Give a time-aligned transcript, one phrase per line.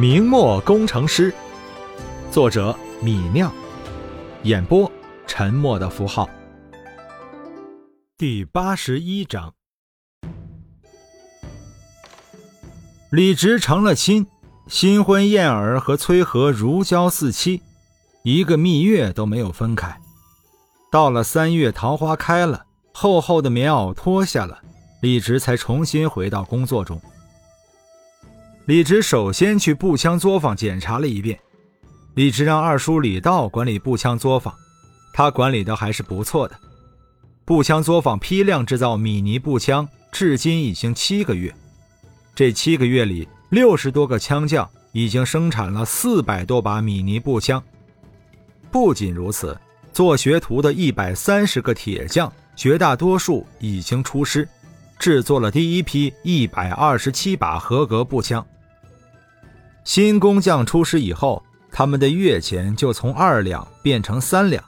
[0.00, 1.30] 明末工程师，
[2.30, 3.52] 作者米酿，
[4.44, 4.90] 演播
[5.26, 6.26] 沉默的符号。
[8.16, 9.52] 第八十一章，
[13.10, 14.26] 李直成了亲，
[14.68, 17.60] 新婚燕尔和崔和如胶似漆，
[18.22, 20.00] 一个蜜月都没有分开。
[20.90, 22.64] 到了三月，桃花开了，
[22.94, 24.60] 厚厚的棉袄脱下了，
[25.02, 26.98] 李直才重新回到工作中。
[28.70, 31.36] 李直首先去步枪作坊检查了一遍。
[32.14, 34.54] 李直让二叔李道管理步枪作坊，
[35.12, 36.56] 他管理的还是不错的。
[37.44, 41.52] 步枪作坊批量制造米尼步枪，至今已经七个月。
[42.32, 47.60] 这七个月里，六十多个枪匠已经生产了四百多把米尼步枪。
[48.70, 49.60] 不仅如此，
[49.92, 54.48] 做学徒的一百三十个铁匠，绝大多数已经出师，
[54.96, 58.46] 制作了第一批一百二十七把合格步枪。
[59.84, 64.62] 新工匠出师以后，他们的月钱就从二两变成三两。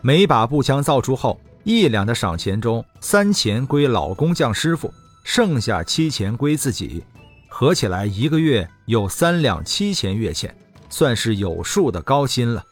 [0.00, 4.92] 每把步枪造出后，一两的赏钱中，三钱归老工匠师傅，
[5.22, 7.04] 剩下七钱归自己，
[7.48, 10.56] 合起来一个月有三两七钱月钱，
[10.88, 12.64] 算是有数的高薪了。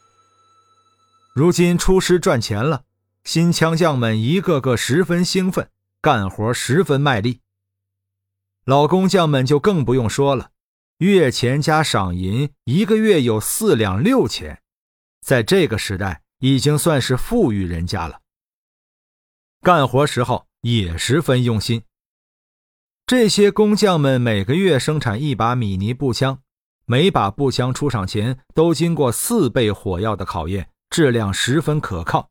[1.33, 2.81] 如今出师赚钱了，
[3.23, 5.69] 新枪匠们一个个十分兴奋，
[6.01, 7.39] 干活十分卖力。
[8.65, 10.49] 老工匠们就更不用说了。
[11.01, 14.61] 月钱加赏银，一个月有四两六钱，
[15.25, 18.19] 在这个时代已经算是富裕人家了。
[19.61, 21.81] 干活时候也十分用心。
[23.07, 26.39] 这些工匠们每个月生产一把米尼步枪，
[26.85, 32.29] 每把步枪出厂前都经过四倍火药的考验，质量十分可靠。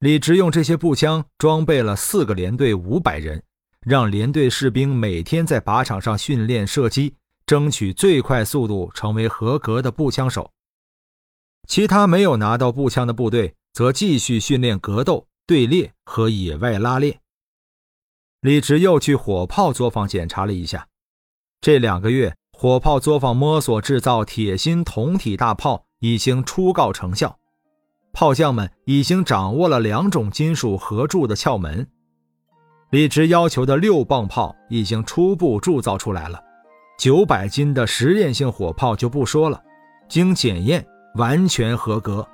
[0.00, 3.44] 李直用这些步枪装备了四个连队五百人，
[3.80, 7.14] 让连队士兵每天在靶场上训练射击。
[7.46, 10.50] 争取最快速度成为合格的步枪手。
[11.66, 17.20] 其他没有拿到步枪的部队，则继续训练格斗、队列和野外拉练。
[18.40, 20.86] 李直又去火炮作坊检查了一下，
[21.62, 27.38] 这两个月火炮作坊摸索制造铁心铜体大炮已经初告成效，
[28.12, 31.90] 炮匠们已经掌握了两种金属合铸的窍门。
[32.90, 36.38] 李直要求的六磅炮已经初步铸造出来了。
[36.96, 39.60] 九百斤的实验性火炮就不说了，
[40.08, 40.84] 经检验
[41.16, 42.26] 完全合格。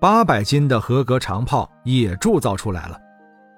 [0.00, 2.98] 八百斤的合格长炮也铸造出来了，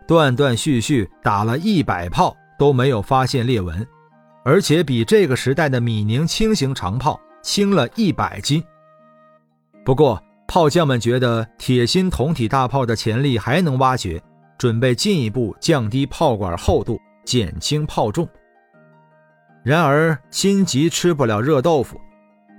[0.07, 3.87] 断断续续打了一百炮都没有发现裂纹，
[4.45, 8.63] 而且比这个时代的米宁轻型长炮轻了一百斤。
[9.85, 14.23] 不过炮匠们觉得铁心铜体大炮的潜力还能挖掘，
[14.57, 18.29] 准备进一步降低炮管厚度，减轻炮重。
[19.67, 22.01] 然而心急吃不了热豆腐，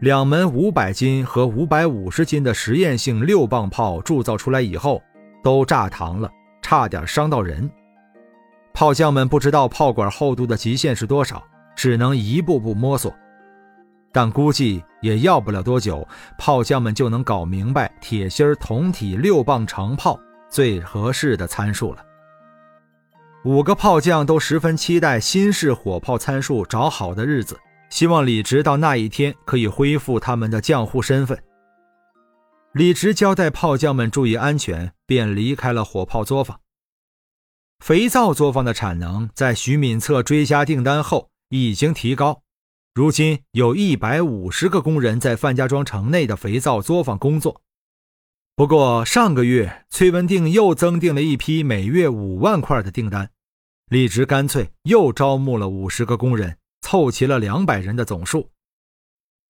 [0.01, 5.01] 两门五百斤和五百五十斤的实验性六磅炮铸造出来以后，
[5.41, 6.29] 都炸膛了，
[6.62, 7.72] 差点伤到人。
[8.73, 11.41] 炮匠们不知道炮管厚度的极限是多少，
[11.78, 13.16] 只能一步步摸索。
[14.12, 16.06] 但估计也要不了多久，
[16.38, 20.19] 炮匠们就能搞明白铁心铜体六磅长炮
[20.50, 22.03] 最合适的参数了。
[23.46, 27.58] 五个炮匠都十分期待新式火炮参数找好的日子，
[27.90, 31.42] 希望李直到那一天可以恢复他们的匠户身份。
[32.74, 36.59] 李直交代炮匠们注意安全，便离开了火炮作坊。
[37.80, 42.42] 肥皂作坊的产能在徐敏策追加订单后已经提高，
[42.96, 47.62] 如今有一百五十个工人在范家庄城内的肥皂作坊工作。
[48.57, 53.29] 不过上个月崔文定又增订了一批每月五万块的订单。
[53.85, 58.50] 李直干脆又招募了五十个工人，凑齐了两百人的总数。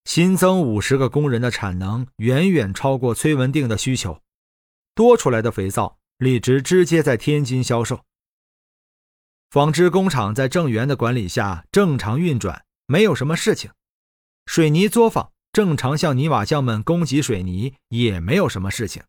[0.04, 4.20] 新增五十个工人的产能远远超过崔文定的需求，
[4.94, 8.02] 多出来的肥皂，李直直接在天津销售。
[9.50, 13.72] 纺织工厂在郑源的管理下正常运转，没有什么事情。
[14.46, 19.02] 水泥作坊正常向泥瓦匠们供给水泥，也没有什么事情。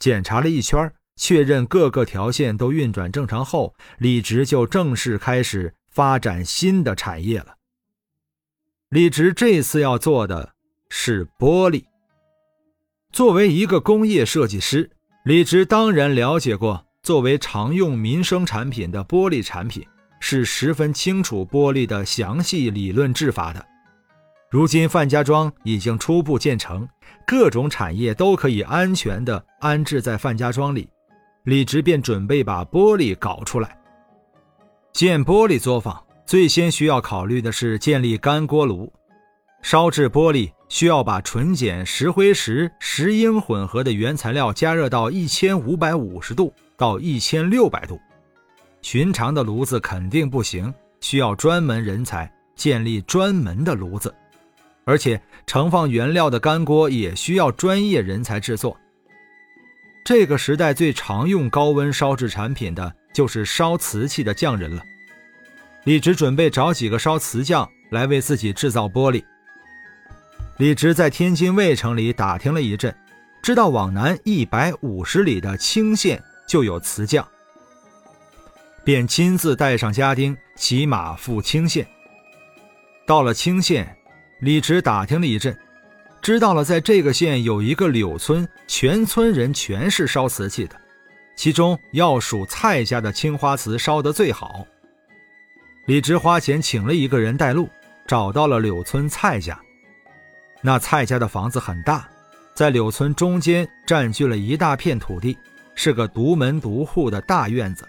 [0.00, 0.92] 检查了一圈。
[1.14, 7.54] 确认各个条线都运转正常后，李直就正式开始发展新的产业了。
[8.88, 10.54] 李直这次要做的
[10.88, 11.84] 是玻璃。
[13.12, 14.90] 作为一个工业设计师，
[15.24, 19.86] 李直当然了解过作为常用民生产品的玻璃产品，
[20.18, 23.64] 是十分清楚玻璃的详细理论制法的。
[24.50, 26.88] 如今范家庄已经初步建成，
[27.26, 30.88] 各种产业都可以安全地安置在范家庄里。
[31.44, 33.78] 李直便准备把玻璃搞出来。
[34.92, 38.90] 建玻璃作坊，最先需要考虑的是建立干锅炉。
[39.60, 48.00] 烧制玻璃需要把纯碱、石灰石、石英混合的原材料加热到一千五百五十度到一千六百度，
[48.80, 54.14] 寻常的炉子肯定不行，需要专门人才建立专门的炉子，
[54.88, 58.74] 而且盛放原料的干锅也需要专业人才制作。
[60.02, 64.82] 这个时代最常用高温烧制产品的就是烧瓷器的匠人了。
[65.84, 69.22] 李直准备找几个烧瓷匠来为自己制造玻璃。
[70.56, 72.96] 李直在天津卫城里打听了一阵，
[73.42, 77.28] 知道往南一百五十里的青县就有瓷匠，
[78.82, 81.86] 便亲自带上家丁，骑马赴青县。
[83.06, 83.97] 到了青县，
[84.40, 85.56] 李直打听了一阵，
[86.22, 90.76] 知道了在这个县有一个柳村，全村人全是烧瓷器的，
[91.34, 94.64] 其中要数蔡家的青花瓷烧得最好。
[95.86, 97.68] 李直花钱请了一个人带路，
[98.06, 99.58] 找到了柳村蔡家。
[100.60, 102.08] 那蔡家的房子很大，
[102.54, 105.36] 在柳村中间占据了一大片土地，
[105.74, 107.88] 是个独门独户的大院子。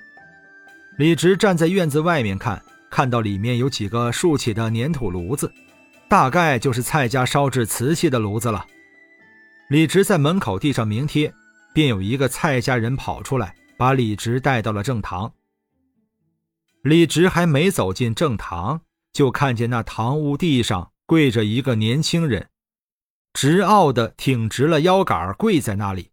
[0.98, 2.60] 李直站在院子外面看，
[2.90, 5.52] 看到里面有几个竖起的粘土炉子，
[6.10, 8.66] 大概就是蔡家烧制瓷器的炉子了。
[9.70, 11.32] 李直在门口递上名帖，
[11.74, 15.32] 便有一个蔡家人跑出来，把李直带到了正堂。
[16.82, 18.82] 李直还没走进正堂，
[19.14, 22.50] 就看见那堂屋地上跪着一个年轻人。
[23.32, 26.10] 直傲的挺直了腰杆，跪在那里。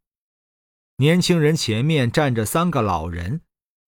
[0.99, 3.41] 年轻人前面站着三个老人，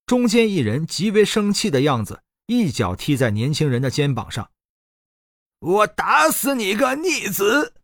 [0.06, 4.48] 中间一人极为生气的样子，一脚踢在年轻人的肩膀上
[5.60, 7.74] ：“我打死你个逆子！”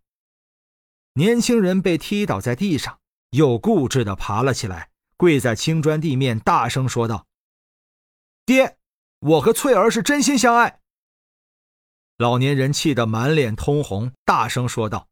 [1.14, 2.98] 年轻人被踢倒在地上，
[3.30, 7.26] 又固执的爬了起来，跪在青砖地面，大声说道
[8.44, 8.76] ：“爹，
[9.20, 10.80] 我和翠儿是真心相爱。”
[12.18, 15.08] 老年人气得满脸通红，大声说道。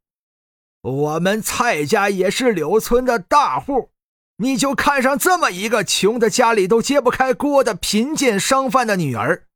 [0.81, 3.91] 我们蔡家也是柳村的大户，
[4.37, 9.47] 你就看上这么一个穷的家里都揭不开锅的贫贱商贩的女儿？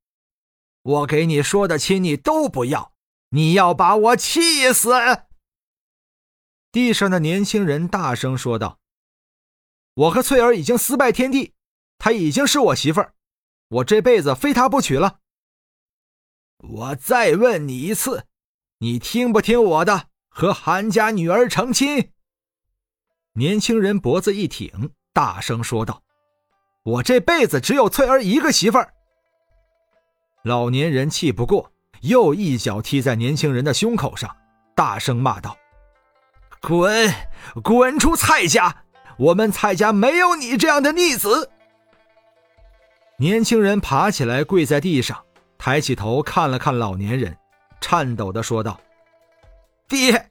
[0.83, 2.93] 我给你说的亲，你都不要，
[3.29, 4.91] 你要把我气死！
[6.71, 8.79] 地上的年轻人大声说道
[9.95, 11.53] ：“我和翠儿已经私拜天地，
[11.97, 13.13] 她已经是我媳妇儿，
[13.69, 15.19] 我这辈子非她不娶了。”
[16.69, 18.25] 我再问你一次，
[18.79, 20.09] 你听不听我的？
[20.29, 22.11] 和韩家女儿成亲。
[23.33, 26.03] 年轻人脖子一挺，大声说道
[26.85, 28.93] ：“我这辈子只有翠儿一个媳妇儿。”
[30.45, 34.35] 老年人气不过，又一脚踢在年轻人的胸口上，
[34.75, 35.57] 大声骂道
[36.61, 37.13] ：“滚，
[37.63, 38.83] 滚出蔡家！
[39.17, 41.49] 我们蔡家没有你这样的逆子！”
[43.19, 45.23] 年轻人爬起来，跪在地上，
[45.57, 47.35] 抬起头看了看老年人，
[47.81, 48.79] 颤抖的说道。
[49.87, 50.29] 爹，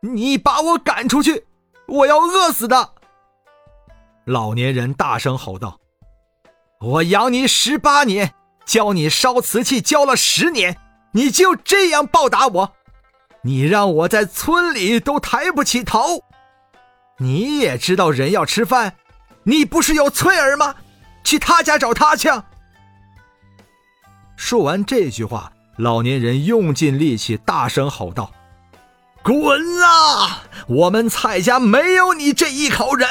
[0.00, 1.46] 你把我赶出去，
[1.86, 2.94] 我要饿死的！
[4.24, 5.78] 老年人大声吼道
[6.80, 10.76] ：“我养你十八年，教你烧瓷器教了十年，
[11.16, 12.72] 你就这样报答我？
[13.40, 16.22] 你让我在村里都抬不起头。
[17.16, 18.96] 你也知道人要吃饭，
[19.44, 20.74] 你不是有翠儿吗？
[21.24, 22.28] 去他家找他去。”
[24.36, 28.30] 说完这句话，老年人用尽力气，大声吼道。
[29.22, 30.42] 滚啊！
[30.68, 33.08] 我们蔡家没有你这一口人。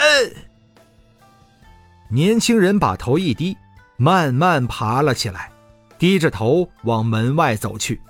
[2.11, 3.57] 年轻人把头一低，
[3.97, 5.51] 慢慢爬了起来，
[5.97, 8.01] 低着头往门外走去。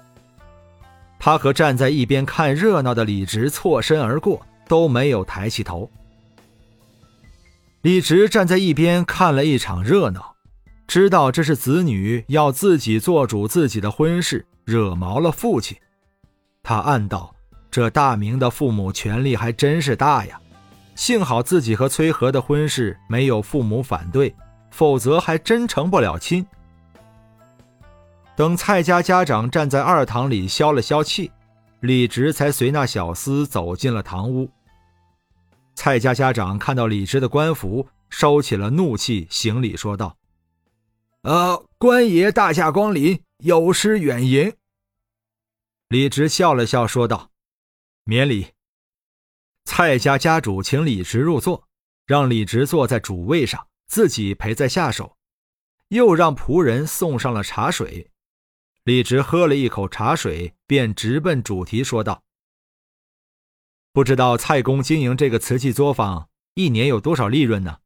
[1.19, 5.89] 他和站在一边看热闹的李直错身而过，都没有抬起头。
[7.81, 10.35] 李直站在一边看了一场热闹，
[10.87, 15.77] 知道这是子女要自己做主自己的婚事，惹毛了父亲，
[16.63, 17.33] 他暗道。
[17.71, 20.39] 这大明的父母权力还真是大呀，
[20.95, 24.33] 幸好自己和崔和的婚事没有父母反对，
[24.71, 26.45] 否则还真成不了亲。
[28.35, 31.31] 等蔡家家长站在二堂里消了消气，
[31.79, 34.51] 李直才随那小厮走进了堂屋。
[35.73, 40.17] 蔡家家长看到李直的官服，收起了怒气，行礼说道
[41.23, 44.53] ：“呃，官爷大驾光临，有失远迎。”
[45.87, 47.29] 李直笑了笑说道。
[48.03, 48.47] 免礼。
[49.63, 51.67] 蔡家家主请李直入座，
[52.05, 55.15] 让李直坐在主位上，自己陪在下手，
[55.87, 58.11] 又让仆人送上了茶水。
[58.85, 62.23] 李直喝了一口茶水，便直奔主题说道
[63.91, 67.79] ：“不知道蔡公经营这个瓷器作坊，一年有多少利润呢？”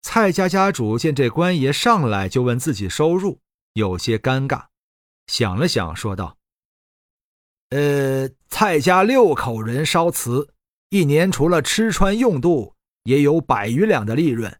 [0.00, 3.40] 蔡家家主见这官爷上来就问自己收入，
[3.74, 4.68] 有些尴尬，
[5.26, 6.38] 想了想，说道。
[7.68, 10.54] 呃，蔡家六口人烧瓷，
[10.88, 14.58] 一年除了吃穿用度，也有百余两的利润。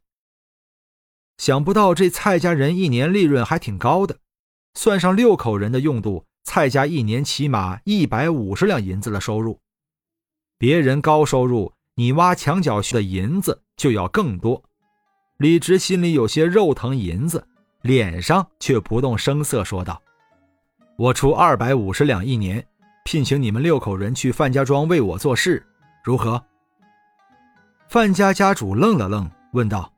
[1.38, 4.18] 想不到这蔡家人一年利润还挺高的，
[4.78, 9.58] 算上六口人的用度，蔡家一年起码一百五十两银子的收入。
[10.56, 14.62] 别人高收入，你挖墙角去的银子就要更多。
[15.38, 17.44] 李直心里有些肉疼银子，
[17.82, 20.00] 脸上却不动声色说道
[20.96, 22.64] ：“我出二百五十两一年，
[23.04, 25.66] 聘请你们六口人去范家庄为我做事，
[26.04, 26.40] 如何？”
[27.90, 29.92] 范家家主愣了愣，问道。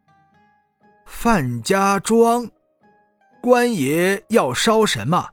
[1.05, 2.49] 范家庄，
[3.41, 5.27] 官爷要烧什么？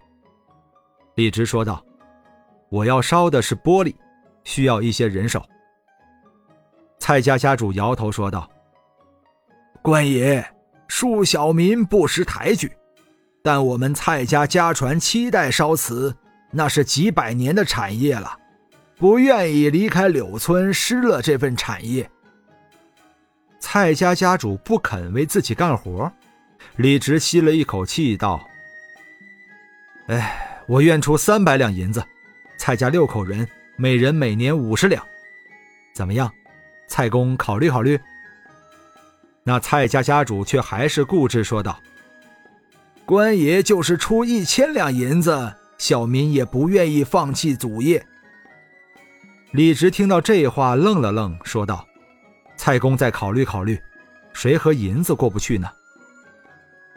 [1.16, 1.84] 李直说道
[2.70, 3.94] ：“我要烧的是玻璃，
[4.46, 5.44] 需要一些人手。”
[7.00, 8.50] 蔡家家主摇头说道
[9.84, 10.46] ：“官爷，
[10.88, 12.72] 恕小民不识抬举，
[13.44, 16.16] 但我们蔡家家传七代烧瓷，
[16.50, 18.38] 那是几百年的产业了，
[18.98, 22.10] 不愿意离开柳村失了这份产业。”
[23.60, 26.10] 蔡家家主不肯为自己干活，
[26.76, 28.48] 李直吸了一口气道
[30.08, 32.04] ：“哎，我愿出三百两银子，
[32.58, 35.04] 蔡家六口人每人每年五十两，
[35.96, 36.32] 怎么样？
[36.88, 38.00] 蔡公考虑考虑。”
[39.44, 41.80] 那蔡家家主却还是固执说道
[43.06, 48.06] ：“官爷就是出一千两银子，小民也不愿意放弃祖业。”
[49.52, 51.88] 李直听到这话，愣了愣，说道。
[52.58, 53.80] 蔡公再考虑考虑，
[54.34, 55.70] 谁和银子过不去呢？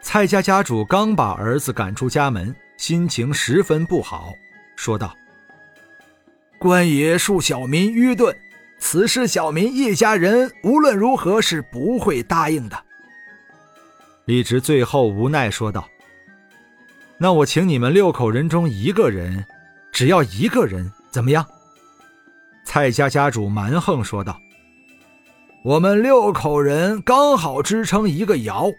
[0.01, 4.33] 蔡家家主刚把儿子赶出家门，心情十分不好，
[4.75, 5.15] 说道
[6.59, 8.35] ：“官爷恕小民愚钝，
[8.79, 12.83] 此事小民一家人无论如何是不会答应的。”
[14.25, 15.87] 李直最后无奈说道
[17.17, 19.45] ：“那我请你们六口人中一个人，
[19.91, 21.45] 只要一个人，怎么样？”
[22.65, 24.39] 蔡家家主蛮横说道。
[25.63, 28.71] 我们六口人刚好支撑一个窑，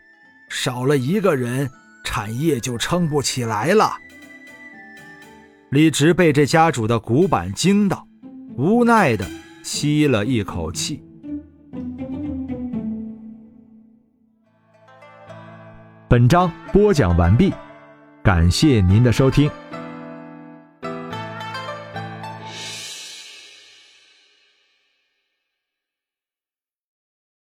[0.54, 1.70] 少了一个人，
[2.04, 3.90] 产业就撑不起来了。
[5.70, 8.06] 李直被这家主的古板惊到，
[8.54, 9.26] 无奈的
[9.62, 11.02] 吸了一口气。
[16.06, 17.50] 本章播讲完毕，
[18.22, 19.50] 感谢您的收听。